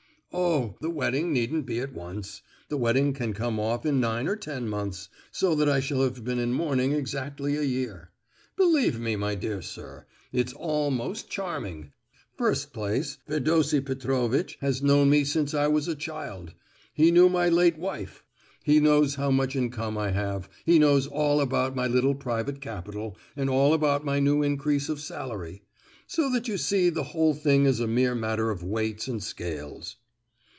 [0.33, 0.77] "Oh!
[0.79, 2.41] the wedding needn't be at once.
[2.69, 6.23] The wedding can come off in nine or ten months, so that I shall have
[6.23, 8.11] been in mourning exactly a year.
[8.55, 15.25] Believe me, my dear sir, it's all most charming—first place, Fedosie Petrovitch has known me
[15.25, 16.53] since I was a child;
[16.93, 18.23] he knew my late wife;
[18.63, 23.17] he knows how much income I have; he knows all about my little private capital,
[23.35, 25.63] and all about my new increase of salary.
[26.07, 29.97] So that you see the whole thing is a mere matter of weights and scales."